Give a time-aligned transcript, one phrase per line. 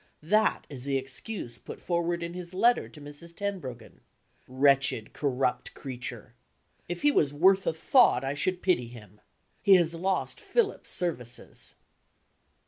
[0.23, 3.35] That is the excuse put forward in his letter to Mrs.
[3.35, 4.01] Tenbruggen.
[4.47, 6.33] Wretched corrupt creature!
[6.89, 9.21] If he was worth a thought I should pity him.
[9.61, 11.75] He has lost Philip's services.